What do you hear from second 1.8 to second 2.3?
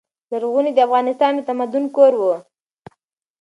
کور و.